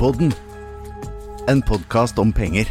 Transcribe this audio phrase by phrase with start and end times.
[0.00, 0.32] Sparepodden,
[1.48, 2.64] en podkast om penger.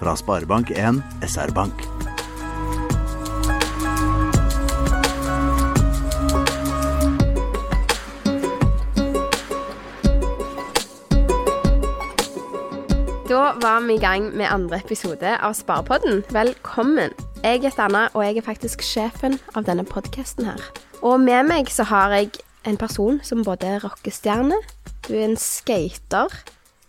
[0.00, 1.82] Fra Sparebank1 SR-Bank.
[13.28, 16.24] Da var vi i gang med andre episode av Sparepodden.
[16.30, 17.12] Velkommen.
[17.44, 20.64] Jeg heter Anna, og jeg er faktisk sjefen av denne podkasten her.
[21.02, 22.32] Og med meg så har jeg
[22.64, 24.56] en person som både er rockestjerne,
[25.08, 26.32] du er en skater,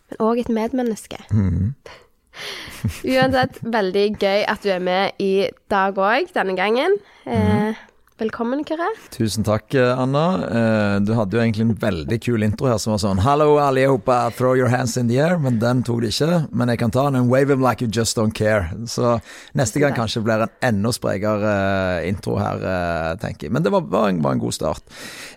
[0.10, 1.20] men òg et medmenneske.
[3.18, 6.98] Uansett, veldig gøy at du er med i dag òg, denne gangen.
[7.26, 7.78] Eh,
[8.18, 8.88] velkommen, Kyrre.
[9.14, 10.24] Tusen takk, Anna.
[10.48, 14.32] Eh, Du hadde jo egentlig en veldig kul intro her som var sånn Hallo, allihopa,
[14.36, 15.38] throw your hands in the air.
[15.38, 16.48] Men den tok de ikke.
[16.52, 18.72] Men jeg kan ta den and wave them like you just don't care.
[18.86, 19.20] Så
[19.56, 21.54] neste gang kanskje blir en enda sprekere
[22.02, 23.54] eh, intro her, eh, tenker jeg.
[23.54, 24.84] Men det var, var, en, var en god start.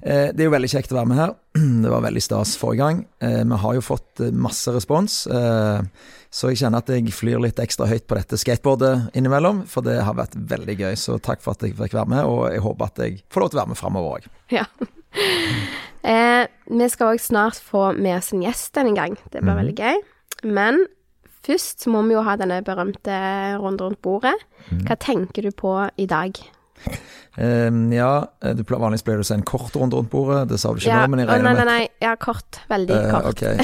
[0.01, 1.35] Det er jo veldig kjekt å være med her.
[1.85, 3.05] Det var veldig stas forrige gang.
[3.21, 5.27] Vi har jo fått masse respons.
[6.31, 9.97] Så jeg kjenner at jeg flyr litt ekstra høyt på dette skateboardet innimellom, for det
[10.07, 10.93] har vært veldig gøy.
[10.99, 13.51] Så takk for at jeg fikk være med, og jeg håper at jeg får lov
[13.51, 14.31] til å være med framover òg.
[14.61, 14.65] Ja.
[16.07, 19.19] eh, vi skal òg snart få med oss en gjest denne gang.
[19.35, 20.01] Det blir veldig gøy.
[20.47, 20.85] Men
[21.47, 23.19] først må vi jo ha denne berømte
[23.59, 24.37] runden rundt bordet.
[24.87, 26.39] Hva tenker du på i dag?
[27.41, 28.11] Eh, ja,
[28.45, 30.81] eh, du vanligvis pleier du å si en kort runde rundt bordet, det sa du
[30.81, 32.05] ikke Ja, nå, men jeg regner nei, med nei, nei.
[32.05, 32.61] Ja, kort.
[32.69, 33.25] Veldig kort.
[33.25, 33.41] kort.
[33.41, 33.57] okay.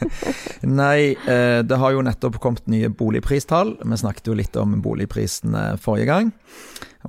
[0.80, 3.76] Nei, uh, det har jo nettopp kommet nye boligpristall.
[3.84, 6.34] Vi snakket jo litt om boligprisene forrige gang.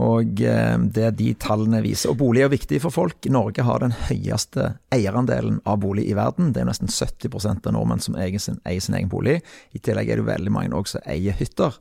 [0.04, 3.28] Og eh, det de tallene viser Og bolig er viktig for folk.
[3.32, 6.52] Norge har den høyeste eierandelen av bolig i verden.
[6.56, 9.38] Det er nesten 70% av nordmenn som eier sin, eier sin egen bolig.
[9.76, 11.78] I tillegg er det veldig mange også som eier hytter.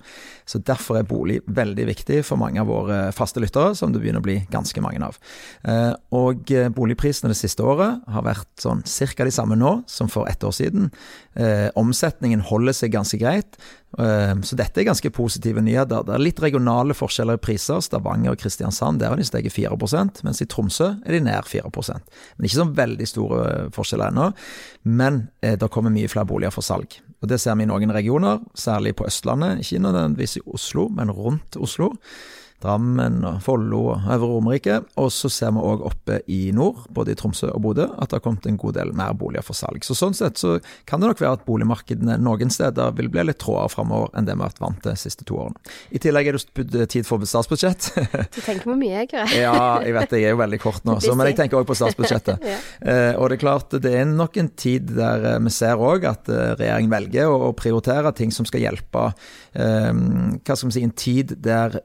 [0.46, 4.22] Så derfor er bolig veldig viktig for mange av våre faste lyttere, som det begynner
[4.22, 5.18] å bli ganske mange av.
[5.66, 10.10] Eh, Og eh, boligprisene det siste året har vært sånn cirka de samme nå som
[10.12, 10.90] for ett år siden.
[11.74, 13.56] Omsetningen holder seg ganske greit,
[13.94, 16.02] så dette er ganske positive nyheter.
[16.02, 17.78] Det er litt regionale forskjeller i priser.
[17.84, 22.14] Stavanger og Kristiansand der har de steget 4% mens i Tromsø er de nær 4%
[22.36, 24.30] Men ikke sånn veldig store eh, forskjeller ennå.
[24.84, 26.98] Men eh, det kommer mye flere boliger for salg.
[27.22, 29.62] Og Det ser vi i noen regioner, særlig på Østlandet.
[29.62, 31.94] Ikke nødvendigvis i Oslo, men rundt Oslo.
[32.64, 34.78] Drammen og Follo og Øvre Romerike.
[35.00, 38.18] Og så ser vi òg oppe i nord, både i Tromsø og Bodø, at det
[38.18, 39.84] har kommet en god del mer boliger for salg.
[39.84, 40.56] Så Sånn sett så
[40.88, 44.34] kan det nok være at boligmarkedene noen steder vil bli litt trådere framover enn det
[44.34, 45.74] vi har vært vant til de siste to årene.
[45.94, 46.38] I tillegg er
[46.74, 47.90] det tid for statsbudsjett.
[48.34, 49.36] Du tenker på mye, Kyrre.
[49.36, 49.54] ja,
[49.84, 52.42] jeg vet jeg er jo veldig kort nå, så, men jeg tenker òg på statsbudsjettet.
[52.54, 52.58] Ja.
[52.80, 56.04] Eh, og det er klart, det er nok en tid der eh, vi ser òg
[56.08, 59.06] at eh, regjeringen velger å, å prioritere ting som skal hjelpe.
[59.54, 61.78] Hva skal vi si, en tid der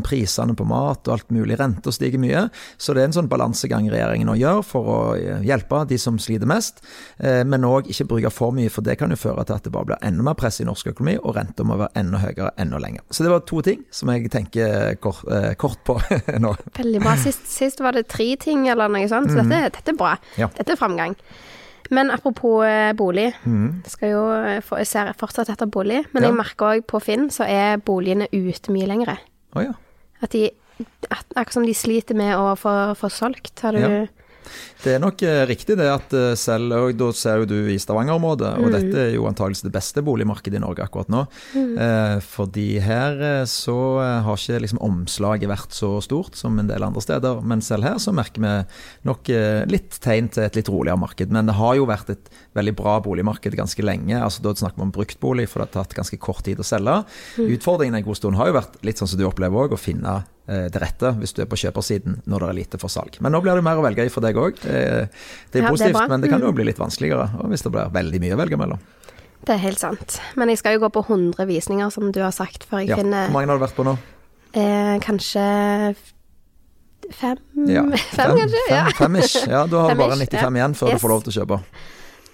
[0.00, 2.50] inflasjonen, prisene på mat og alt mulig, renter stiger mye.
[2.78, 6.18] Så det er en sånn balansegang regjeringen nå gjør for å eh, hjelpe de som
[6.18, 6.82] sliter mest,
[7.18, 9.72] eh, men òg ikke bruke for mye, for det kan jo føre til at det
[9.72, 12.78] bare blir enda mer press i norsk økonomi, og renta må være enda høyere enda
[12.78, 13.02] lenger.
[13.10, 15.98] Så det var to ting som jeg tenker kort, eh, kort på
[16.44, 16.54] nå.
[16.78, 17.16] Veldig bra.
[17.20, 20.16] Sist, sist var det tre ting eller noe sånt, så dette, dette er bra.
[20.40, 20.48] Ja.
[20.56, 21.16] Dette er framgang.
[21.90, 22.62] Men apropos
[22.94, 23.32] bolig.
[23.42, 23.80] Mm.
[23.90, 24.20] Skal jo
[24.62, 26.28] få, jeg ser fortsatt etter bolig, men Ja.
[26.28, 29.16] jeg merker òg på Finn så er boligene ute mye lengre.
[29.56, 29.72] Oh, ja.
[30.20, 30.48] At de
[30.80, 33.58] at, Akkurat som de sliter med å få, få solgt.
[33.60, 34.06] Har du Ja.
[34.80, 37.76] Det er nok eh, riktig det at eh, selv, og da ser jo du i
[37.80, 41.20] Stavanger-området, og dette er jo antakeligvis det beste boligmarkedet i Norge akkurat nå.
[41.54, 43.76] Eh, fordi her eh, så
[44.24, 48.00] har ikke liksom omslaget vært så stort som en del andre steder, men selv her
[48.02, 48.54] så merker vi
[49.08, 49.30] nok
[49.70, 51.32] litt tegn til et litt roligere marked.
[51.34, 54.16] Men det har jo vært et veldig bra boligmarked ganske lenge.
[54.18, 57.04] altså Da snakker vi om bruktbolig, for det har tatt ganske kort tid å selge.
[57.38, 60.24] Utfordringen en god stund har jo vært litt sånn som du opplever òg, å finne
[60.48, 63.20] eh, det rette hvis du er på kjøpersiden når det er lite for salg.
[63.20, 64.58] Men nå blir det mer å velge i for deg òg.
[64.62, 65.06] Det, er Ja,
[65.52, 66.54] det er positivt, men det kan jo Mm.
[66.58, 68.78] bli litt vanskeligere hvis det blir veldig mye å velge mellom.
[69.46, 70.18] Det er helt sant.
[70.36, 72.96] Men jeg skal jo gå på 100 visninger, som du har sagt, før jeg Ja.
[72.96, 73.96] finner Hvor mange har du vært på nå?
[74.54, 75.94] eh, kanskje
[77.14, 77.38] fem?
[77.66, 77.82] Ja,
[78.18, 78.60] fem, kanskje?
[78.68, 78.90] Fem, ja.
[78.98, 79.36] Fem-ish.
[79.48, 81.00] Ja, du har bare Fem-ish, 95 igjen før Yes.
[81.00, 81.60] du får lov til å kjøpe.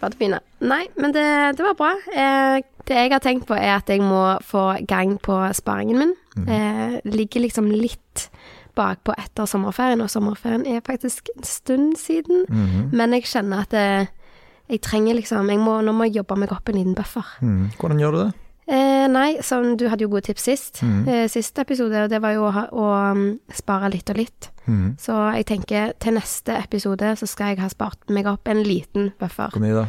[0.01, 0.41] Begynne.
[0.61, 1.25] Nei, men det,
[1.59, 1.93] det var bra.
[2.13, 6.15] Eh, det jeg har tenkt på, er at jeg må få gang på sparingen min.
[6.37, 6.49] Mm.
[6.49, 8.29] Eh, ligger liksom litt
[8.77, 12.45] bakpå etter sommerferien, og sommerferien er faktisk en stund siden.
[12.49, 12.91] Mhm.
[12.93, 14.09] Men jeg kjenner at det,
[14.69, 17.25] jeg trenger liksom jeg må, Nå må jeg jobbe meg opp en liten buffer.
[17.41, 17.71] Mm.
[17.79, 18.33] Hvordan gjør du det?
[18.67, 20.81] Eh, nei, som du hadde jo gode tips sist.
[20.83, 21.09] mm.
[21.09, 23.25] Eh, siste episode, og det var jo å, å um,
[23.55, 24.49] spare litt og litt.
[24.67, 24.97] Mm.
[24.99, 29.13] Så jeg tenker til neste episode så skal jeg ha spart meg opp en liten
[29.21, 29.55] buffer.
[29.55, 29.87] Hvor mye da?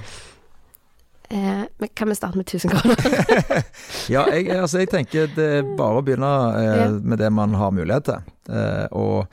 [1.30, 3.64] Eh, men kan vi starte med 1000 kroner?
[4.14, 6.30] Ja, jeg, altså, jeg tenker det er bare å begynne
[6.62, 6.86] eh, Ja.
[7.02, 8.30] med det man har mulighet til.
[8.54, 9.26] Eh, og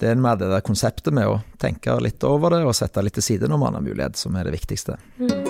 [0.00, 3.14] det er mer det der konseptet med å tenke litt over det og sette litt
[3.20, 4.96] til side når man har mulighet, som er det viktigste.
[5.20, 5.47] Mm.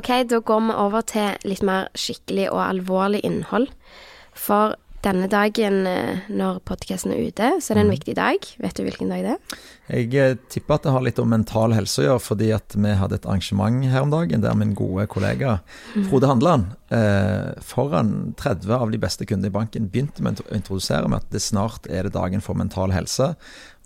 [0.00, 3.68] Ok, da går vi over til litt mer skikkelig og alvorlig innhold.
[4.36, 8.44] For denne dagen, eh, når podkasten er ute, så er det en viktig dag.
[8.60, 9.62] Vet du hvilken dag det er?
[9.90, 12.92] Jeg eh, tipper at det har litt om mental helse å gjøre, fordi at vi
[13.00, 15.58] hadde et arrangement her om dagen der min gode kollega
[16.10, 21.08] Frode Handeland, eh, foran 30 av de beste kundene i banken, begynte med å introdusere
[21.08, 23.32] med at det snart er det dagen for mental helse.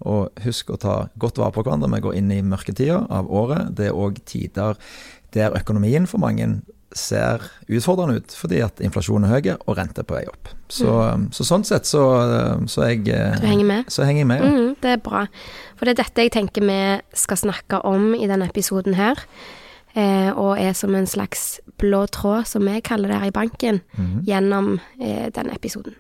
[0.03, 1.93] Og husk å ta godt vare på hverandre.
[1.95, 3.71] Vi går inn i mørketida av året.
[3.79, 4.75] Det er òg tider
[5.35, 6.63] der økonomien for mange
[6.95, 10.53] ser utfordrende ut, fordi at inflasjonen er høy og rente er på vei opp.
[10.71, 11.27] Så, mm.
[11.35, 12.05] så sånn sett så,
[12.71, 13.91] så, jeg, du henger med?
[13.91, 14.45] så henger jeg med.
[14.45, 14.53] Ja.
[14.53, 15.25] Mm, det er bra.
[15.75, 16.79] For det er dette jeg tenker vi
[17.19, 19.21] skal snakke om i denne episoden her.
[19.95, 23.79] Eh, og er som en slags blå tråd, som vi kaller det her i banken,
[23.95, 24.17] mm.
[24.27, 25.95] gjennom eh, denne episoden.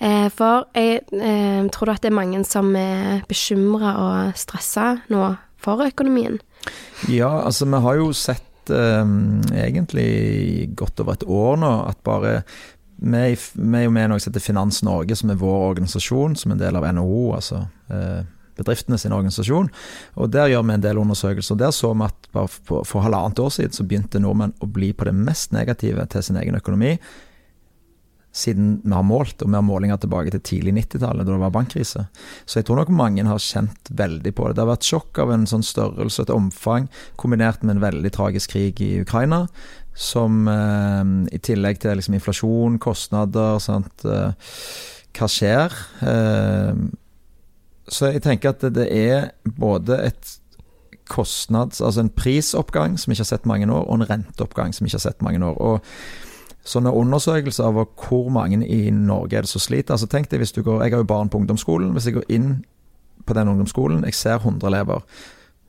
[0.00, 4.94] Eh, for jeg eh, tror du at det er mange som er bekymra og stressa
[5.12, 5.24] nå
[5.60, 6.38] for økonomien?
[7.08, 12.42] Ja, altså vi har jo sett um, egentlig godt over et år nå at bare
[12.98, 16.56] vi er jo med noe som heter Finans Norge, som er vår organisasjon, som er
[16.56, 17.60] en del av NHO, altså
[17.94, 18.24] eh,
[18.58, 19.68] bedriftene sin organisasjon.
[20.18, 21.54] Og Der gjør vi en del undersøkelser.
[21.60, 25.06] Der så vi at bare for halvannet år siden så begynte nordmenn å bli på
[25.06, 26.96] det mest negative til sin egen økonomi
[28.38, 31.54] siden vi har målt, og vi har målinger tilbake til tidlig 90-tallet, da det var
[31.54, 32.04] bankkrise.
[32.46, 34.56] Så jeg tror nok mange har kjent veldig på det.
[34.56, 36.88] Det har vært sjokk av en sånn størrelse, et omfang,
[37.20, 39.46] kombinert med en veldig tragisk krig i Ukraina,
[39.98, 44.52] som eh, i tillegg til liksom, inflasjon, kostnader, sant, eh,
[45.18, 45.74] hva skjer?
[46.06, 46.84] Eh,
[47.88, 50.38] så jeg tenker at det er både et
[51.08, 54.84] kostnads, altså en prisoppgang som vi ikke har sett mange år, og en renteoppgang som
[54.84, 55.56] vi ikke har sett mange år.
[55.56, 55.80] og
[56.64, 59.94] sånne undersøkelser over hvor mange i Norge er det som sliter.
[59.94, 61.92] Altså tenk deg hvis du går, Jeg har jo barn på ungdomsskolen.
[61.92, 62.64] Hvis jeg går inn
[63.26, 65.02] på den ungdomsskolen, jeg ser 100 elever.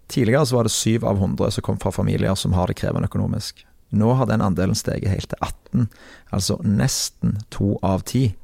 [0.10, 3.08] Tidligere så var det 7 av 100 som kom fra familier som har det krevende
[3.08, 3.66] økonomisk.
[3.90, 5.90] Nå har den andelen steget helt til 18.
[6.32, 8.36] Altså nesten to av ti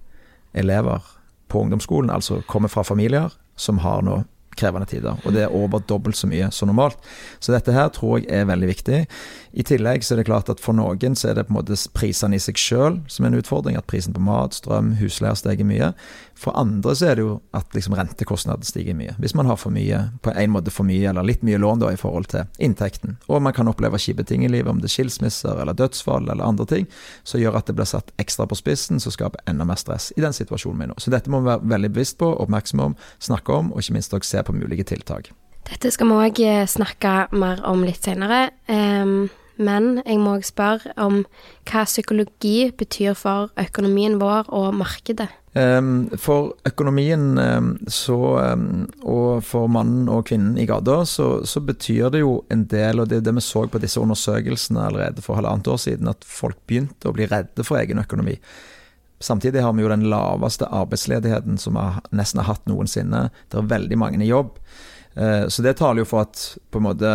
[0.53, 1.01] elever
[1.47, 4.23] på ungdomsskolen altså kommer fra familier som har nå
[4.55, 5.19] krevende tider.
[5.25, 6.97] Og det er over dobbelt så mye som normalt.
[7.39, 9.01] Så dette her tror jeg er veldig viktig.
[9.55, 11.77] I tillegg så er det klart at for noen så er det på en måte
[11.95, 13.77] prisene i seg sjøl som er en utfordring.
[13.79, 15.93] At prisen på mat, strøm, husleier stiger mye.
[16.35, 19.13] For andre så er det jo at liksom rentekostnaden stiger mye.
[19.23, 21.93] Hvis man har for mye, på en måte for mye, eller litt mye lån da
[21.95, 23.15] i forhold til inntekten.
[23.31, 26.43] Og man kan oppleve kjipe ting i livet, om det er skilsmisser eller dødsfall eller
[26.43, 26.91] andre ting,
[27.23, 30.25] som gjør at det blir satt ekstra på spissen, som skaper enda mer stress i
[30.25, 30.99] den situasjonen vi er nå.
[30.99, 34.19] Så dette må vi være veldig bevisst på, oppmerksomme om, snakke om, og ikke minst
[34.19, 35.31] også se på mulige tiltak.
[35.65, 38.49] Dette skal vi òg eh, snakke mer om litt senere.
[38.67, 41.23] Um men jeg må også spørre om
[41.69, 45.29] hva psykologi betyr for økonomien vår og markedet.
[45.55, 47.37] For økonomien
[47.87, 48.17] så,
[49.07, 53.07] og for mannen og kvinnen i gata, så, så, betyr det jo en del, og
[53.07, 56.59] det er det vi så på disse undersøkelsene allerede for halvannet år siden, at folk
[56.67, 58.35] begynte å bli redde for egen økonomi.
[59.23, 63.29] Samtidig har vi jo den laveste arbeidsledigheten som vi nesten har hatt noensinne.
[63.47, 64.57] Det er veldig mange i jobb.
[65.15, 66.41] Uh, så det taler jo for at
[66.71, 67.13] på en måte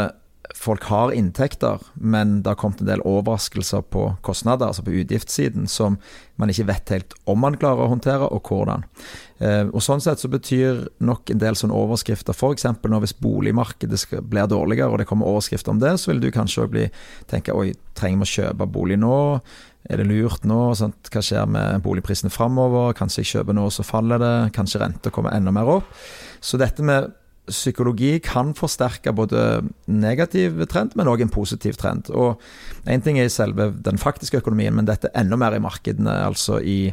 [0.60, 5.64] folk har inntekter, men det har kommet en del overraskelser på kostnader, altså på utgiftssiden,
[5.70, 5.96] som
[6.40, 8.84] man ikke vet helt om man klarer å håndtere, og hvordan.
[9.40, 12.68] Eh, og Sånn sett så betyr nok en del sånne overskrifter, f.eks.
[12.84, 16.66] når hvis boligmarkedet blir dårligere, og det kommer overskrifter om det, så vil du kanskje
[16.66, 16.78] òg
[17.30, 19.16] tenke oi, trenger vi å kjøpe bolig nå?
[19.88, 20.58] Er det lurt nå?
[20.76, 21.08] Sånt?
[21.08, 22.92] Hva skjer med boligprisene framover?
[22.98, 24.34] Kanskje jeg kjøper nå, så faller det.
[24.52, 25.88] Kanskje renta kommer enda mer opp.
[26.44, 27.08] Så dette med
[27.48, 32.10] psykologi kan forsterke både negativ trend, men òg en positiv trend.
[32.10, 32.40] Og
[32.86, 36.12] Én ting er i selve den faktiske økonomien, men dette er enda mer i markedene.
[36.26, 36.92] Altså i,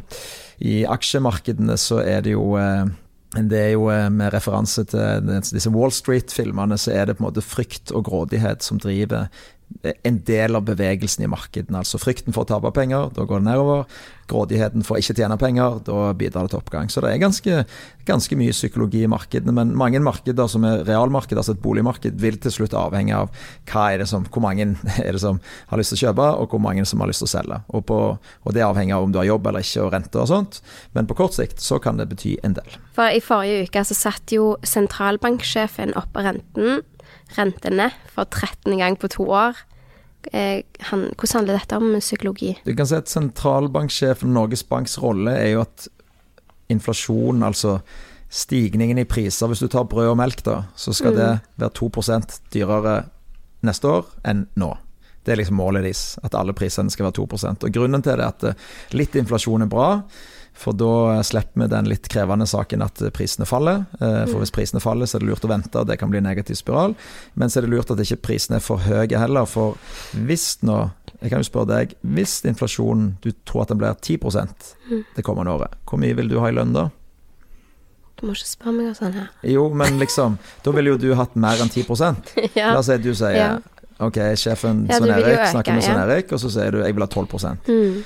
[0.58, 2.88] i aksjemarkedene så er det jo eh,
[3.36, 7.28] det er jo eh, med referanse til disse Wall Street-filmene, så er det på en
[7.28, 9.28] måte frykt og grådighet som driver
[10.02, 11.80] en del av bevegelsen i markedene.
[11.82, 13.84] Altså frykten for å tape penger, da går det nedover.
[14.28, 16.90] Grådigheten for å ikke tjene penger, da bidrar det til oppgang.
[16.92, 17.62] Så det er ganske,
[18.08, 19.54] ganske mye psykologi i markedene.
[19.54, 23.30] Men mange markeder som er realmarked, altså et boligmarked, vil til slutt avhenge av
[24.08, 24.66] som, hvor mange
[25.06, 27.30] er det som har lyst til å kjøpe, og hvor mange som har lyst til
[27.30, 27.62] å selge.
[27.68, 30.30] Og, på, og det avhenger av om du har jobb eller ikke, og rente og
[30.32, 30.62] sånt.
[30.96, 32.78] Men på kort sikt så kan det bety en del.
[32.98, 36.82] For I forrige uke så satt jo sentralbanksjefen opp renten
[37.36, 38.78] rentene for 13.
[38.78, 39.58] gang på to år.
[40.32, 42.56] Eh, han, hvordan handler dette om psykologi?
[42.64, 45.88] Du kan si at Sentralbanksjefen Norges Banks rolle er jo at
[46.68, 47.78] inflasjon, altså
[48.28, 51.16] stigningen i priser Hvis du tar brød og melk, da, så skal mm.
[51.16, 51.30] det
[51.62, 52.96] være 2% dyrere
[53.64, 54.74] neste år enn nå.
[55.24, 58.24] Det er liksom målet deres, at alle prisene skal være 2% Og Grunnen til det
[58.24, 59.88] er at eh, litt inflasjon er bra.
[60.58, 63.84] For da slipper vi den litt krevende saken at prisene faller.
[64.00, 66.18] Eh, For hvis prisene faller, så er det lurt å vente, og det kan bli
[66.18, 66.96] en negativ spiral.
[67.38, 69.46] Men så er det lurt at ikke prisene er for høye heller.
[69.46, 69.76] For
[70.18, 70.80] hvis nå,
[71.22, 74.74] jeg kan jo spørre deg, hvis inflasjonen du tror at den blir 10%
[75.14, 76.88] det kommende året, hvor mye vil du ha i lønn da?
[78.18, 79.28] Du må ikke spørre meg om sånn her.
[79.46, 81.86] Jo, men liksom, da ville jo du hatt mer enn 10
[82.58, 82.72] Ja.
[82.74, 83.50] La oss si at du sier Ja.
[84.02, 85.98] Ok, sjefen Svein Erik snakker med Svein.
[86.02, 88.02] Erik, og så sier du jeg vil ha 12 Mm.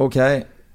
[0.00, 0.16] Ok,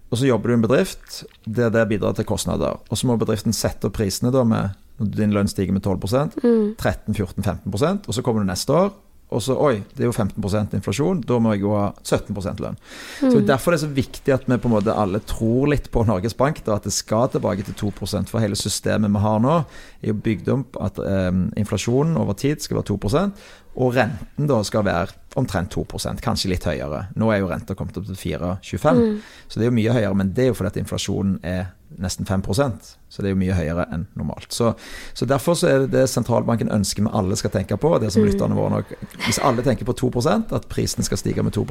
[0.08, 2.80] og så jobber du i en bedrift der det bidrar til kostnader.
[2.90, 6.32] Og så må bedriften sette opp prisene da med når din lønn stiger med 12
[6.44, 6.76] Mm.
[6.80, 8.94] 13-14-15% og så kommer du neste år,
[9.28, 12.78] og så oi, det er jo 15 inflasjon, da må jeg jo ha 17 lønn.
[13.22, 13.32] Mm.
[13.34, 16.06] Så Derfor er det så viktig at vi på en måte alle tror litt på
[16.08, 19.58] Norges Bank, da, at det skal tilbake til 2% for hele systemet vi har nå,
[20.02, 24.58] er jo bygd opp at eh, inflasjonen over tid skal være 2% og renten da
[24.66, 27.04] skal være omtrent 2% kanskje litt høyere.
[27.20, 29.20] Nå er jo renta kommet opp til 4,25, Mm.
[29.48, 31.68] så det er jo mye høyere, men det er jo fordi at inflasjonen er
[31.98, 34.52] nesten 5% så det er jo mye høyere enn normalt.
[34.54, 34.74] Så,
[35.16, 38.26] så Derfor så er det det sentralbanken ønsker vi alle skal tenke på, det som
[38.26, 38.92] lytterne våre nok
[39.26, 41.66] Hvis alle tenker på 2% at prisen skal stige med 2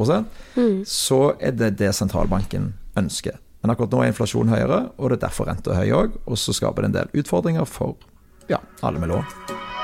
[0.56, 0.84] Mm.
[0.86, 3.36] så er det det sentralbanken ønsker.
[3.62, 6.18] Men akkurat nå er inflasjonen høyere, og det er derfor renta er høy òg.
[6.26, 7.96] Og så skaper det en del utfordringer for
[8.48, 9.75] ja, alle med lån.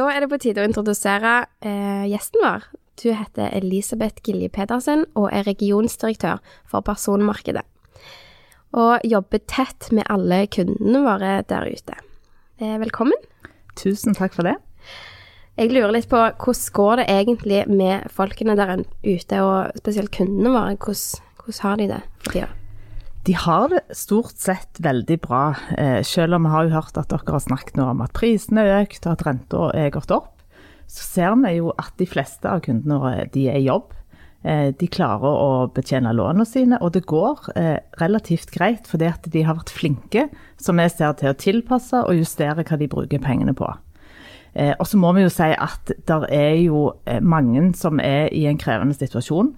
[0.00, 1.30] Da er det på tide å introdusere
[1.60, 2.62] eh, gjesten vår.
[3.02, 7.66] Du heter Elisabeth Gilje Pedersen og er regionsdirektør for personmarkedet.
[8.80, 11.98] Og jobber tett med alle kundene våre der ute.
[12.62, 13.28] Eh, velkommen.
[13.76, 14.56] Tusen takk for det.
[15.60, 20.54] Jeg lurer litt på hvordan går det egentlig med folkene der ute, og spesielt kundene
[20.56, 20.80] våre.
[20.80, 22.59] Hvordan, hvordan har de det for tida?
[23.22, 27.10] De har det stort sett veldig bra, eh, selv om vi har jo hørt at
[27.12, 30.40] dere har snakket nå om at prisene er økt og at renta er gått opp.
[30.88, 33.92] Så ser vi jo at de fleste av kundene våre de er i jobb.
[34.42, 39.28] Eh, de klarer å betjene lånene sine, og det går eh, relativt greit fordi at
[39.28, 43.20] de har vært flinke, som vi ser, til å tilpasse og justere hva de bruker
[43.20, 43.68] pengene på.
[44.50, 46.88] Og så må vi jo si at det er jo
[47.22, 49.52] mange som er i en krevende situasjon.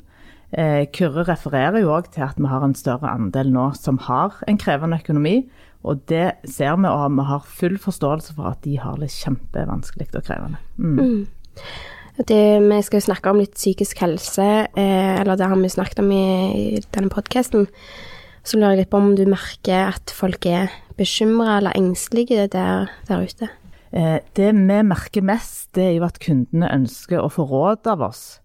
[0.53, 4.37] Eh, Kyrre refererer jo òg til at vi har en større andel nå som har
[4.49, 5.47] en krevende økonomi.
[5.83, 10.13] Og det ser vi, og vi har full forståelse for at de har det kjempevanskelig
[10.15, 10.61] og krevende.
[10.77, 11.27] Mm.
[12.29, 16.03] Det, vi skal jo snakke om litt psykisk helse, eh, eller det har vi snakket
[16.05, 16.27] om i,
[16.77, 17.67] i denne podkasten.
[18.45, 22.91] Så lurer jeg litt på om du merker at folk er bekymra eller engstelige der,
[23.09, 23.49] der ute.
[23.93, 28.05] Eh, det vi merker mest, det er jo at kundene ønsker å få råd av
[28.09, 28.42] oss.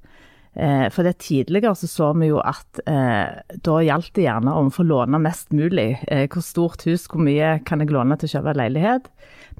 [0.58, 4.72] Eh, For det tidligere så, så vi jo at eh, da gjaldt det gjerne om
[4.72, 6.00] å få låne mest mulig.
[6.10, 9.12] Eh, hvor stort hus, hvor mye kan jeg låne til å kjøpe leilighet?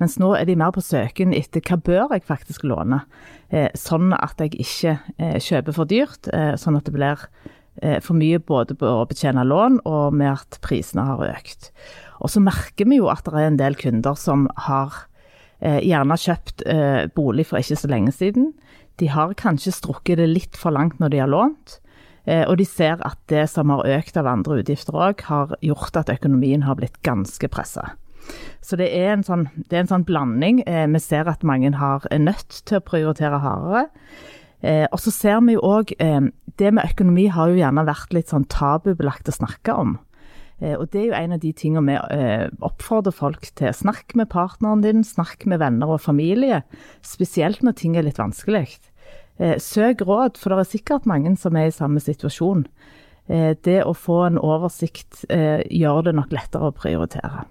[0.02, 3.04] Mens nå er de mer på søken etter hva bør jeg faktisk låne,
[3.50, 6.30] eh, sånn at jeg ikke eh, kjøper for dyrt.
[6.34, 7.30] Eh, sånn at det blir
[8.02, 11.68] for mye både på å betjene lån og med at prisene har økt.
[12.26, 15.04] Og så merker vi jo at det er en del kunder som har
[15.62, 16.64] gjerne kjøpt
[17.14, 18.48] bolig for ikke så lenge siden.
[18.98, 21.78] De har kanskje strukket det litt for langt når de har lånt.
[22.28, 26.00] Eh, og de ser at det som har økt av andre utgifter òg, har gjort
[26.00, 27.94] at økonomien har blitt ganske pressa.
[28.60, 30.60] Så det er en sånn, er en sånn blanding.
[30.68, 33.86] Eh, vi ser at mange har, nødt til å prioritere hardere.
[34.60, 35.94] Eh, og så ser vi jo òg
[36.58, 40.00] Det med økonomi har jo gjerne vært litt sånn tabubelagt å snakke om.
[40.60, 43.74] Eh, og det er jo en av de tingene vi eh, oppfordrer folk til.
[43.76, 46.64] Snakk med partneren din, snakk med venner og familie.
[47.06, 48.80] Spesielt når ting er litt vanskelig.
[49.38, 52.68] Eh, søk råd, for det er sikkert mange som er i samme situasjon.
[53.28, 57.42] Det å få en oversikt gjør det nok lettere å prioritere.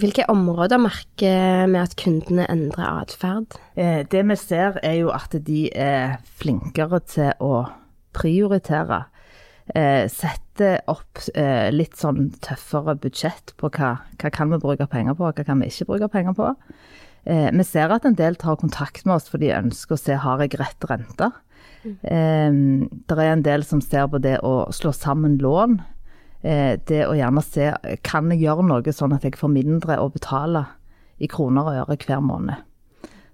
[0.00, 3.58] Hvilke områder merker vi at kundene endrer atferd?
[3.76, 7.66] Det vi ser er jo at de er flinkere til å
[8.16, 9.02] prioritere.
[9.76, 15.18] Eh, sette opp eh, litt sånn tøffere budsjett på hva, hva kan vi bruke penger
[15.18, 16.54] på, hva kan vi ikke bruke penger på.
[17.28, 20.16] Eh, vi ser at en del tar kontakt med oss fordi de ønsker å se
[20.22, 21.30] har jeg rett rente.
[21.84, 25.78] Eh, det er en del som ser på det å slå sammen lån.
[26.40, 27.72] Eh, det å gjerne se
[28.06, 30.64] kan jeg gjøre noe sånn at jeg får mindre å betale
[31.18, 32.64] i kroner og øre hver måned.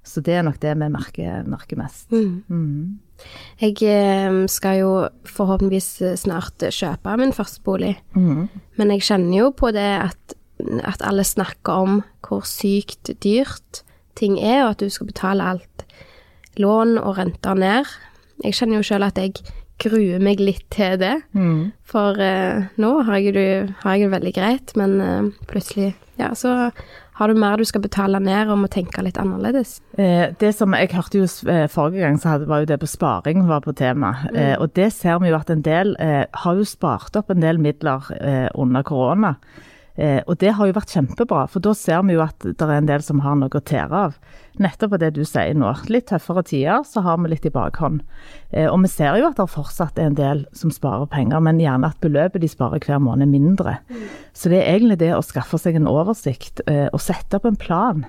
[0.04, 2.10] Så det er nok det vi merker, merker mest.
[2.12, 2.98] Mm.
[3.60, 4.92] Jeg eh, skal jo
[5.24, 8.48] forhåpentligvis snart kjøpe min første bolig, Mm.
[8.76, 10.34] men jeg kjenner jo på det at,
[10.84, 13.82] at alle snakker om hvor sykt dyrt
[14.16, 15.84] ting er, og at du skal betale alt
[16.58, 17.84] lån og renter ned.
[18.44, 19.34] Jeg kjenner jo sjøl at jeg
[19.82, 21.72] gruer meg litt til det, Mm.
[21.82, 26.30] for uh, nå har jeg, det, har jeg det veldig greit, men uh, plutselig ja,
[26.34, 26.70] så
[27.14, 29.76] Har du mer du skal betale ned og må tenke litt annerledes?
[29.94, 32.90] Eh, det som jeg hørte jo eh, Forrige gang så hadde, var jo det på
[32.90, 34.16] sparing var på tema.
[34.32, 34.40] Mm.
[34.40, 37.44] Eh, og det ser vi jo at en del eh, har jo spart opp en
[37.44, 39.36] del midler eh, under korona.
[39.94, 42.72] Eh, og det har jo vært kjempebra, for da ser vi jo at det er
[42.74, 44.16] en del som har noe å tære av.
[44.58, 45.70] Nettopp av det du sier nå.
[45.90, 48.02] Litt tøffere tider, så har vi litt i bakhånd.
[48.50, 51.62] Eh, og vi ser jo at det fortsatt er en del som sparer penger, men
[51.62, 53.78] gjerne at beløpet de sparer hver måned mindre.
[54.34, 57.60] Så det er egentlig det å skaffe seg en oversikt eh, og sette opp en
[57.60, 58.06] plan.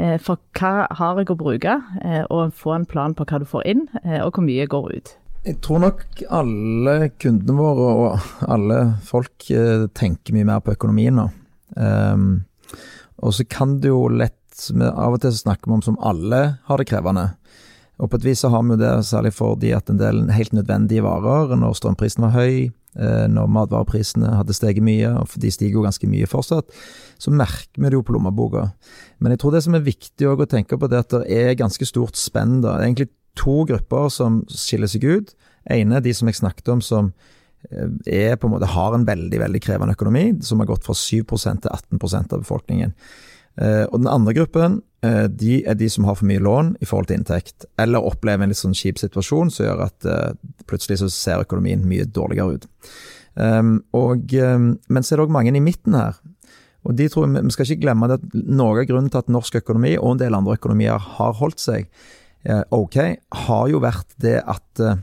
[0.00, 3.48] Eh, for hva har jeg å bruke, eh, og få en plan på hva du
[3.48, 5.16] får inn, eh, og hvor mye går ut.
[5.42, 11.16] Jeg tror nok alle kundene våre og alle folk eh, tenker mye mer på økonomien
[11.18, 11.24] nå.
[11.74, 12.44] Um,
[13.18, 14.38] og så kan det jo lett
[14.76, 17.24] Av og til så snakker vi om som alle har det krevende.
[17.98, 20.52] Og på et vis så har vi jo det særlig fordi at en del helt
[20.54, 22.68] nødvendige varer, når strømprisen var høy,
[23.00, 26.70] eh, når matvareprisene hadde steget mye, og de stiger jo ganske mye fortsatt,
[27.18, 28.68] så merker vi det jo på lommeboka.
[29.18, 31.58] Men jeg tror det som er viktig å tenke på, det er at det er
[31.58, 32.60] ganske stort spenn.
[32.62, 32.76] da.
[32.84, 33.08] Egentlig
[33.38, 35.34] to grupper som skiller seg ut.
[35.70, 37.12] ene er de som jeg snakket om som
[37.70, 40.94] eh, er på en måte har en veldig veldig krevende økonomi, som har gått fra
[40.94, 42.94] 7% til 18% av befolkningen.
[43.60, 46.88] Eh, og Den andre gruppen eh, de er de som har for mye lån i
[46.88, 50.12] forhold til inntekt, eller opplever en litt sånn kjip situasjon som gjør at
[50.66, 52.70] plutselig så ser økonomien mye dårligere ut.
[53.40, 56.18] Ehm, og, ehm, men så er det òg mange i midten her.
[56.84, 59.96] Og de tror, Vi skal ikke glemme at noe av grunnen til at norsk økonomi
[59.98, 61.86] og en del andre økonomier har holdt seg,
[62.44, 62.96] ok,
[63.46, 64.98] har jo vært det at eh,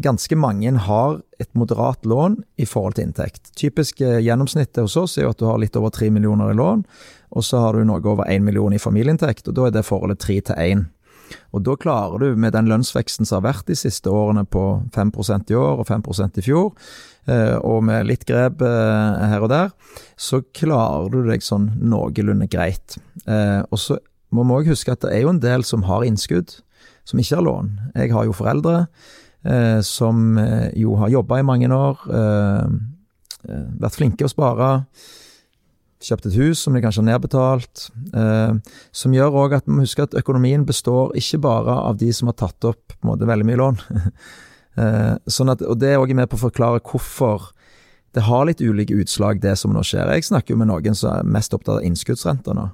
[0.00, 3.52] ganske mange har et moderat lån i forhold til inntekt.
[3.58, 6.58] Typisk eh, gjennomsnittet hos oss er jo at du har litt over tre millioner i
[6.58, 6.84] lån,
[7.36, 10.22] og så har du noe over én million i familieinntekt, og da er det forholdet
[10.24, 10.86] tre til én.
[11.52, 15.52] Og da klarer du, med den lønnsveksten som har vært de siste årene på 5%
[15.52, 16.70] i år og 5% i fjor,
[17.68, 19.74] og med litt grep her og der,
[20.16, 22.96] så klarer du deg sånn noenlunde greit.
[23.28, 23.98] Og så
[24.32, 26.56] må vi òg huske at det er jo en del som har innskudd
[27.08, 27.70] som ikke har lån.
[27.96, 28.74] Jeg har jo foreldre
[29.48, 32.66] eh, som eh, jo har jobba i mange år, eh,
[33.48, 34.70] eh, vært flinke å spare.
[36.04, 37.88] Kjøpt et hus som de kanskje har nedbetalt.
[38.14, 42.12] Eh, som gjør òg at vi må huske at økonomien består ikke bare av de
[42.14, 43.80] som har tatt opp på en måte, veldig mye lån.
[44.78, 47.48] Eh, sånn at, og det er òg med på å forklare hvorfor
[48.14, 50.06] det har litt ulike utslag, det som nå skjer.
[50.14, 52.68] Jeg snakker jo med noen som er mest opptatt av innskuddsrenter nå.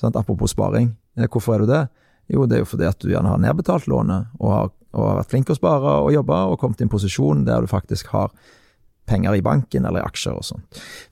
[0.00, 0.18] Sant?
[0.18, 0.88] Apropos sparing.
[1.30, 1.84] Hvorfor er du det?
[2.32, 5.18] Jo, det er jo fordi at du gjerne har nedbetalt lånet, og har, og har
[5.20, 8.32] vært flink å spare og jobbe, og kommet i en posisjon der du faktisk har
[9.04, 10.62] penger i banken eller i aksjer og sånn.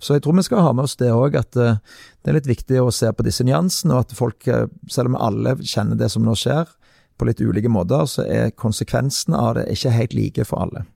[0.01, 1.77] Så jeg tror vi skal ha med oss det òg, at uh,
[2.25, 5.18] det er litt viktig å se på disse nyansene, og at folk, uh, selv om
[5.20, 6.70] alle kjenner det som nå skjer,
[7.20, 10.87] på litt ulike måter, så er konsekvensene av det ikke helt like for alle.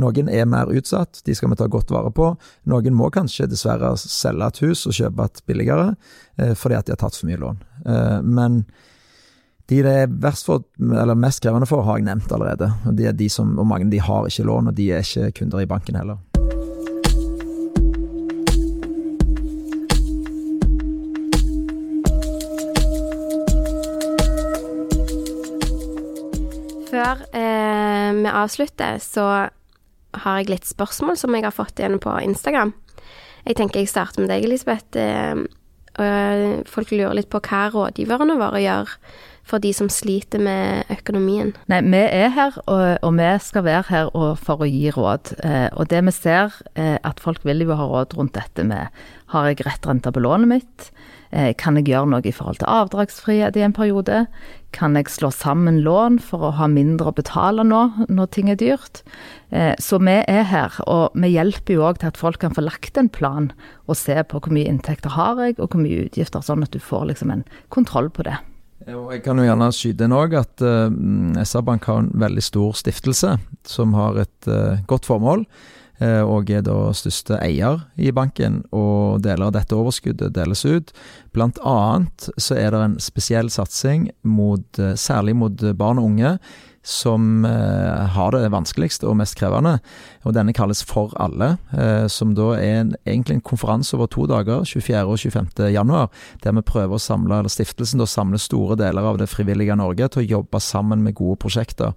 [0.00, 2.30] Noen er mer utsatt, de skal vi ta godt vare på.
[2.72, 5.90] Noen må kanskje dessverre selge et hus og kjøpe et billigere
[6.40, 7.60] eh, fordi at de har tatt for mye lån.
[7.84, 8.62] Eh, men
[9.70, 12.72] de det er verst for, eller mest krevende for, har jeg nevnt allerede.
[12.86, 15.32] Og, de er de som, og mange de har ikke lån, og de er ikke
[15.38, 16.18] kunder i banken heller.
[26.92, 29.26] Før eh, vi avslutter, så
[30.12, 32.74] har jeg litt spørsmål som jeg har fått igjen på Instagram.
[33.46, 34.98] Jeg tenker jeg starter med deg, Elisabeth.
[34.98, 35.46] Eh,
[36.02, 38.92] og folk lurer litt på hva rådgiverne våre gjør
[39.46, 41.52] for de som sliter med økonomien?
[41.70, 45.34] Nei, vi er her, og, og vi skal være her for å gi råd.
[45.44, 48.92] Eh, og det vi ser, eh, at folk vil jo ha råd rundt dette med
[49.32, 50.90] har jeg rett rente på lånet mitt?
[51.32, 54.26] Eh, kan jeg gjøre noe i forhold til avdragsfrihet i en periode?
[54.76, 57.80] Kan jeg slå sammen lån for å ha mindre å betale nå,
[58.12, 59.00] når ting er dyrt?
[59.48, 62.66] Eh, så vi er her, og vi hjelper jo òg til at folk kan få
[62.66, 63.48] lagt en plan
[63.88, 66.80] og se på hvor mye inntekter har jeg, og hvor mye utgifter, sånn at du
[66.80, 68.36] får liksom en kontroll på det.
[68.86, 72.74] Jeg kan jo gjerne skyte inn òg at uh, eh, SR-Bank har en veldig stor
[72.78, 73.36] stiftelse
[73.68, 75.46] som har et uh, godt formål,
[76.02, 78.56] og er da største eier i banken.
[78.74, 80.88] Og deler av dette overskuddet deles ut.
[81.30, 86.32] Blant annet så er det en spesiell satsing mot, særlig mot barn og unge
[86.82, 89.76] som eh, har det vanskeligst og mest krevende.
[90.26, 94.26] Og denne kalles For alle, eh, som da er en, egentlig en konferanse over to
[94.26, 95.04] dager, 24.
[95.06, 95.70] og 25.
[95.72, 96.10] januar,
[96.42, 100.10] der vi prøver å samle, eller stiftelsen da samler store deler av det frivillige Norge
[100.10, 101.94] til å jobbe sammen med gode prosjekter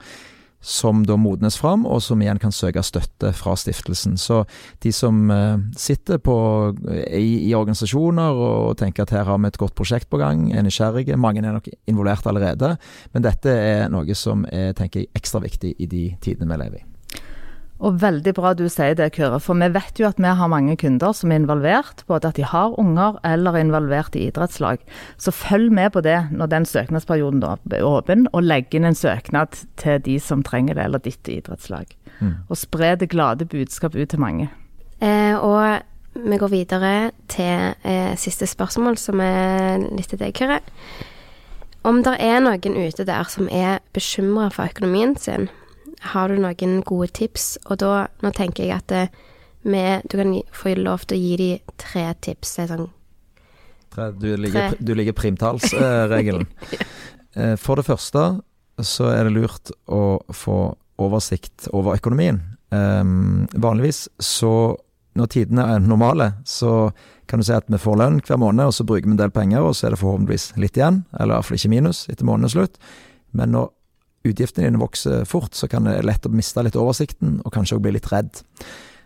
[0.66, 4.18] som da modnes fram, og som igjen kan søke støtte fra stiftelsen.
[4.18, 4.42] Så
[4.84, 6.38] de som uh, sitter på,
[7.06, 10.66] i, i, organisasjoner og tenker at her har vi et godt prosjekt på gang, er
[10.66, 12.76] nysgjerrige, mange er nok involvert allerede,
[13.14, 16.82] men dette er noe som er tenker jeg, ekstra viktig i de tidene vi lever
[16.82, 16.95] i.
[17.84, 19.40] Og veldig bra du sier det, Kyrre.
[19.44, 22.06] For vi vet jo at vi har mange kunder som er involvert.
[22.08, 24.84] Både at de har unger eller er involvert i idrettslag.
[25.20, 28.96] Så følg med på det når den søknadsperioden da er åpen, og legg inn en
[28.96, 31.92] søknad til de som trenger det, eller ditt idrettslag.
[32.22, 32.38] Mm.
[32.48, 34.48] Og spre det glade budskap ut til mange.
[35.04, 35.84] Eh, og
[36.16, 36.94] vi går videre
[37.28, 40.62] til eh, siste spørsmål, som er litt til deg, Kyrre.
[41.86, 45.50] Om det er noen ute der som er bekymra for økonomien sin,
[46.12, 47.56] har du noen gode tips?
[47.70, 49.32] Og da, nå tenker jeg at det, eh,
[49.66, 52.52] med, du kan få lov til å gi dem tre tips.
[52.70, 52.90] Sånn
[53.90, 56.46] tre, Du ligger, du ligger primtallsregelen.
[56.76, 57.56] ja.
[57.58, 58.28] For det første
[58.86, 62.44] så er det lurt å få oversikt over økonomien.
[62.70, 64.76] Um, vanligvis så
[65.16, 66.92] når tidene er normale, så
[67.30, 69.32] kan du si at vi får lønn hver måned, og så bruker vi en del
[69.34, 72.76] penger, og så er det forhåpentligvis litt igjen, eller iallfall ikke minus, etter månedens slutt.
[73.36, 73.72] Men når
[74.30, 77.86] utgiftene dine vokser fort, så kan det lett å miste litt oversikten, og kanskje òg
[77.86, 78.44] bli litt redd.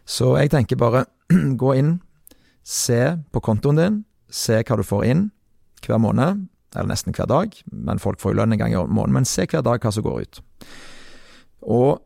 [0.09, 1.05] Så jeg tenker bare
[1.63, 1.97] gå inn,
[2.63, 5.29] se på kontoen din, se hva du får inn
[5.85, 9.15] hver måned, eller nesten hver dag, men folk får jo lønn en gang i måneden,
[9.15, 10.41] men se hver dag hva som går ut.
[11.65, 11.99] Og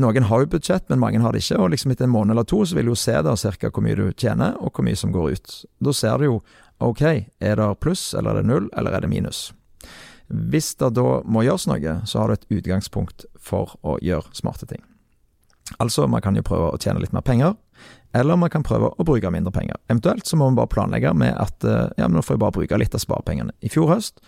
[0.00, 1.60] noen har jo budsjett, men mange har det ikke.
[1.62, 3.84] Og liksom etter en måned eller to så vil du jo se da cirka hvor
[3.86, 5.58] mye du tjener, og hvor mye som går ut.
[5.78, 6.40] Da ser du jo
[6.82, 7.04] ok,
[7.38, 9.46] er det pluss, eller er det null, eller er det minus.
[10.34, 14.66] Hvis det da må gjøres noe, så har du et utgangspunkt for å gjøre smarte
[14.70, 14.82] ting.
[15.80, 17.54] Altså, man kan jo prøve å tjene litt mer penger,
[18.14, 19.78] eller man kan prøve å bruke mindre penger.
[19.88, 22.56] Eventuelt så må man bare planlegge med at eh, ja, men nå får jeg bare
[22.58, 23.54] bruke litt av sparepengene.
[23.64, 24.20] I fjor høst,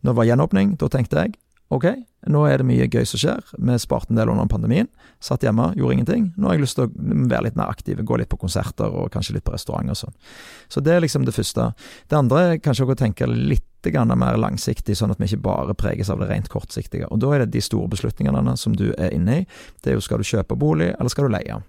[0.00, 1.34] når det var gjenåpning, da tenkte jeg
[1.74, 1.86] ok,
[2.30, 3.52] nå er det mye gøy som skjer.
[3.54, 4.88] Vi sparte en del under pandemien.
[5.22, 6.28] Satt hjemme, gjorde ingenting.
[6.36, 6.90] Nå har jeg lyst til å
[7.30, 10.16] være litt mer aktiv, gå litt på konserter og kanskje litt på restaurant og sånn.
[10.68, 11.70] Så det er liksom det første.
[12.10, 16.08] Det andre er kanskje å tenke litt mer langsiktig, sånn at vi ikke bare preges
[16.10, 17.06] av det rent kortsiktige.
[17.14, 19.44] Og da er det de store beslutningene som du er inne i.
[19.78, 21.60] Det er jo skal du kjøpe bolig, eller skal du leie?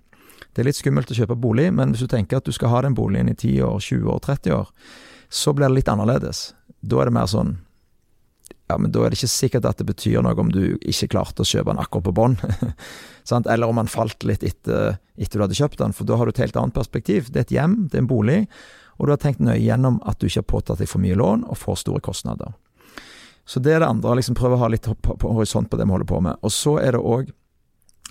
[0.50, 2.82] Det er litt skummelt å kjøpe bolig, men hvis du tenker at du skal ha
[2.82, 4.72] den boligen i 10 år, 20 år, 30 år,
[5.30, 6.56] så blir det litt annerledes.
[6.82, 7.60] Da er det mer sånn
[8.68, 11.44] ja, men da er det ikke sikkert at det betyr noe om du ikke klarte
[11.44, 12.36] å kjøpe den akkurat på bånn.
[13.54, 16.36] Eller om den falt litt etter, etter du hadde kjøpt den, for da har du
[16.36, 17.32] et helt annet perspektiv.
[17.32, 18.42] Det er et hjem, det er en bolig,
[18.98, 21.46] og du har tenkt nøye gjennom at du ikke har påtatt deg for mye lån
[21.48, 22.56] og for store kostnader.
[23.48, 24.88] Så det er det andre, liksom prøve å ha litt
[25.24, 26.40] horisont på det vi holder på med.
[26.44, 27.30] Og så er det òg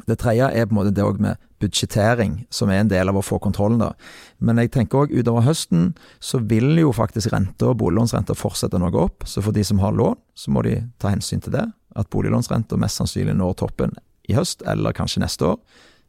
[0.05, 3.17] det tredje er på en måte det òg med budsjettering, som er en del av
[3.17, 3.81] å få kontrollen.
[3.81, 3.93] da.
[4.39, 8.93] Men jeg tenker òg utover høsten så vil jo faktisk renta og boliglånsrenta fortsette noe
[9.01, 9.25] opp.
[9.25, 11.65] Så for de som har lån, så må de ta hensyn til det.
[11.97, 13.97] At boliglånsrenta mest sannsynlig når toppen
[14.29, 15.61] i høst, eller kanskje neste år.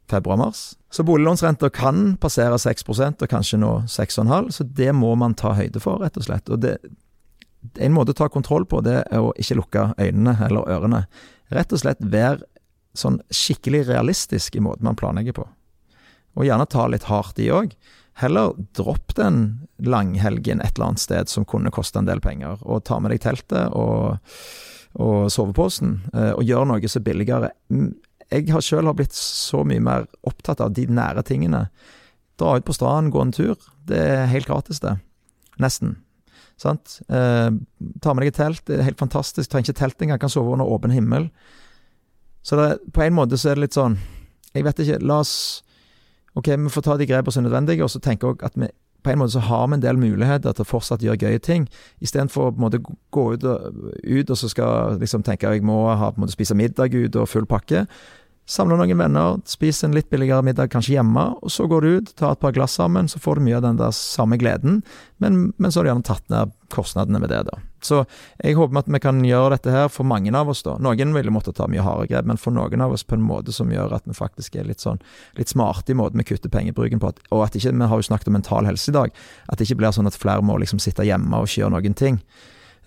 [0.08, 0.76] Februar-mars.
[0.90, 5.80] Så boliglånsrenta kan passere 6% og kanskje nå 6,5 så det må man ta høyde
[5.84, 6.48] for, rett og slett.
[6.48, 6.78] Og det,
[7.76, 11.02] en måte å ta kontroll på, det er å ikke lukke øynene eller ørene.
[11.52, 12.44] Rett og slett være
[12.98, 15.46] sånn skikkelig realistisk i måten man planlegger på.
[16.38, 17.72] Og gjerne ta litt hardt i òg.
[18.18, 22.82] Heller dropp den langhelgen et eller annet sted som kunne koste en del penger, og
[22.88, 24.18] ta med deg teltet og,
[24.98, 27.52] og soveposen, eh, og gjør noe så billigere.
[28.28, 31.68] Jeg har sjøl blitt så mye mer opptatt av de nære tingene.
[32.38, 33.70] Dra ut på stranden, gå en tur.
[33.88, 34.98] Det er helt gratis, det.
[35.62, 35.96] Nesten.
[36.58, 36.98] Sant?
[37.06, 37.50] Eh,
[38.02, 39.50] ta med deg et telt, det er helt fantastisk.
[39.50, 41.30] Trenger ikke telt engang, kan sove under åpen himmel.
[42.48, 43.98] Så det, på en måte så er det litt sånn
[44.54, 45.34] Jeg vet ikke, la oss
[46.38, 48.68] Ok, vi får ta de grepene som er nødvendige, og så tenker jeg at vi
[49.02, 51.68] på en måte så har vi en del muligheter til å fortsatt gjøre gøye ting,
[52.04, 52.80] istedenfor å på en måte
[53.14, 56.26] gå ut og, ut og så skal liksom tenke at jeg må ha, på en
[56.26, 57.84] måte spise middag ute og full pakke.
[58.48, 62.12] Samle noen venner, spise en litt billigere middag kanskje hjemme, og så går du ut,
[62.16, 64.78] tar et par glass sammen, så får du mye av den der samme gleden,
[65.20, 67.58] men, men så har du gjerne tatt ned kostnadene med det, da.
[67.84, 68.00] Så
[68.40, 70.78] jeg håper at vi kan gjøre dette her for mange av oss, da.
[70.80, 73.52] Noen ville måtte ta mye harde grep, men for noen av oss på en måte
[73.52, 75.02] som gjør at vi faktisk er litt sånn
[75.36, 78.32] litt smarte i måten vi kutter pengebruken på, og at ikke, vi har jo snakket
[78.32, 79.12] om mental helse i dag,
[79.52, 82.00] at det ikke blir sånn at flere må liksom sitte hjemme og ikke gjøre noen
[82.00, 82.22] ting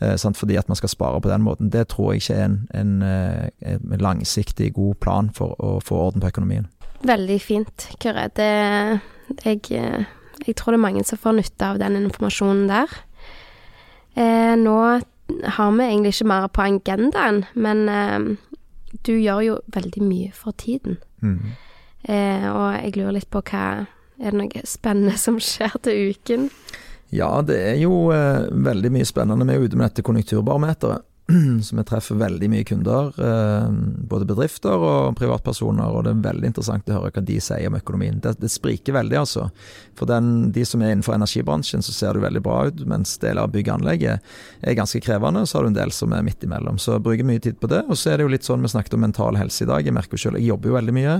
[0.02, 1.70] eh, fordi at man skal spare på den måten.
[1.72, 5.96] Det tror jeg ikke er en, en, eh, en, langsiktig god plan for å få
[5.96, 6.68] orden på økonomien.
[7.04, 8.30] Veldig fint, Kyrre.
[9.46, 10.06] Jeg, eh,
[10.48, 12.88] jeg tror det er mange som får nytte av den informasjonen der.
[14.16, 14.78] Eh, nå
[15.44, 18.38] har vi egentlig ikke mer på agendaen, men eh,
[19.08, 20.98] du gjør jo veldig mye for tiden.
[21.22, 21.54] Mm.
[22.04, 23.86] Eh, og jeg lurer litt på hva
[24.22, 26.44] Er det noe spennende som skjer til uken?
[27.12, 29.47] Ja, det er jo eh, veldig mye spennende.
[29.47, 31.08] Vi er ute med dette konjunkturbarometeret.
[31.63, 33.67] Så vi treffer veldig mye kunder, eh,
[34.12, 35.91] både bedrifter og privatpersoner.
[35.91, 38.19] Og det er veldig interessant å høre hva de sier om økonomien.
[38.24, 39.50] Det, det spriker veldig, altså.
[40.00, 42.86] For den, de som er innenfor energibransjen, så ser det veldig bra ut.
[42.89, 45.43] Mens deler av bygg er ganske krevende.
[45.45, 46.80] Så har du en del som er midt imellom.
[46.80, 47.84] Så jeg bruker mye tid på det.
[47.89, 49.84] Og så er det jo litt sånn vi snakket om mental helse i dag.
[49.84, 51.19] Jeg merker jo selv, jeg jobber jo veldig mye.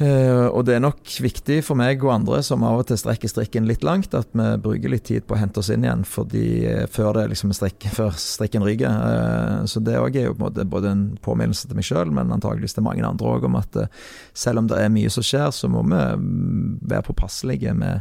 [0.00, 3.28] Eh, og det er nok viktig for meg og andre som av og til strekker
[3.28, 6.44] strikken litt langt, at vi bruker litt tid på å hente oss inn igjen fordi,
[6.64, 8.88] eh, før, det liksom strekk, før strikken ryker.
[8.88, 12.86] Eh, så det òg er jo både en påminnelse til meg sjøl, men antageligvis til
[12.86, 13.76] mange andre òg, om at
[14.32, 18.00] selv om det er mye som skjer, så må vi mm, være påpasselige med,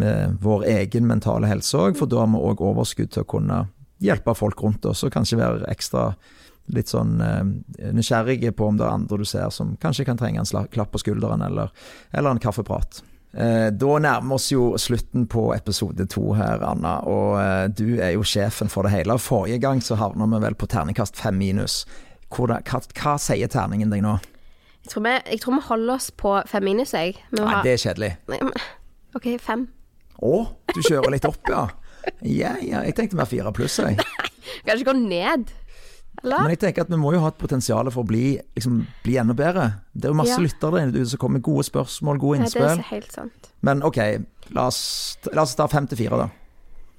[0.00, 3.66] med vår egen mentale helse òg, for da har vi òg overskudd til å kunne
[4.00, 6.12] hjelpe folk rundt oss og kanskje være ekstra
[6.74, 10.42] litt sånn eh, nysgjerrige på om det er andre du ser som kanskje kan trenge
[10.42, 11.72] en klapp på skulderen eller,
[12.12, 13.02] eller en kaffeprat.
[13.32, 16.98] Eh, da nærmer oss jo slutten på episode to her, Anna.
[17.08, 19.18] Og eh, du er jo sjefen for det hele.
[19.20, 21.82] Forrige gang så havna vi vel på terningkast fem minus.
[22.34, 24.18] Hvordan, hva, hva, sier terningen deg nå?
[24.84, 27.18] Jeg tror, vi, jeg tror vi holder oss på fem minus, jeg.
[27.36, 27.60] Nei, ha...
[27.64, 28.12] det er kjedelig.
[29.16, 29.66] OK, fem.
[30.24, 30.34] Å,
[30.74, 31.68] du kjører litt opp, ja.
[32.24, 33.98] Ja, ja, jeg tenkte mer fire pluss, jeg.
[34.64, 35.50] Kan ikke gå ned.
[36.22, 36.42] Eller?
[36.42, 39.18] Men jeg tenker at vi må jo ha et potensial for å bli, liksom, bli
[39.20, 39.68] enda bedre.
[39.92, 40.42] Det er jo masse ja.
[40.42, 42.66] lyttere der ute som kommer med gode spørsmål, gode innspill.
[42.66, 43.48] Ja, det er helt sant.
[43.66, 44.00] Men OK,
[44.56, 44.82] la oss,
[45.32, 46.28] la oss ta fem til fire, da.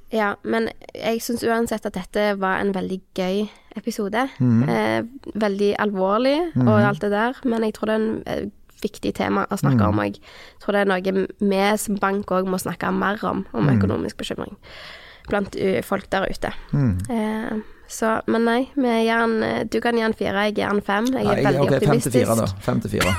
[0.09, 3.43] Ja, men jeg syns uansett at dette var en veldig gøy
[3.77, 4.25] episode.
[4.41, 5.01] Mm eh,
[5.39, 8.47] veldig alvorlig mm og alt det der, men jeg tror det er en eh,
[8.81, 10.01] viktig tema å snakke mm om.
[10.07, 10.17] Jeg
[10.63, 13.77] tror det er noe vi som bank òg må snakke mer om, om mhm.
[13.77, 14.57] økonomisk bekymring
[15.29, 16.49] blant uh, folk der ute.
[16.73, 16.97] Mhm.
[17.13, 21.05] Eh, så, men nei, eh, Du kan gi den fire, jeg gir den fem.
[21.09, 22.13] Jeg er nei, veldig okay, optimistisk.
[22.13, 22.45] Fem til fire, da.
[22.61, 23.11] Fem til fire.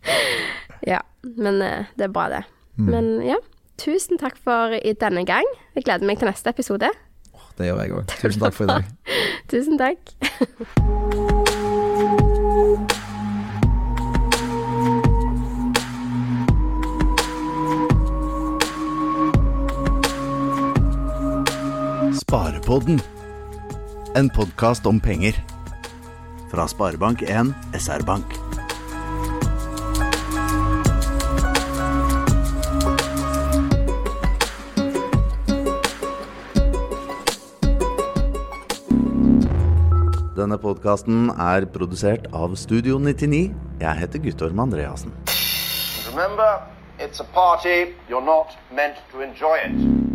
[0.94, 1.00] ja,
[1.36, 2.44] men eh, det er bra, det.
[2.78, 2.90] Mm.
[2.94, 3.36] Men ja,
[3.82, 5.46] tusen takk for i denne gang.
[5.74, 6.92] Jeg gleder meg til neste episode.
[7.58, 8.06] Det gjør jeg òg.
[8.22, 8.84] Tusen takk for i dag.
[9.50, 10.00] tusen takk.
[22.20, 23.02] Sparepodden
[24.14, 25.44] en podkast om penger.
[26.50, 28.24] Fra Sparebank1 SR-Bank.
[40.36, 43.50] Denne podkasten er produsert av Studio 99.
[43.80, 45.14] Jeg heter Guttorm Andreassen.
[46.10, 46.62] Remember,
[46.98, 47.94] it's a party.
[48.08, 50.09] You're not meant to enjoy it.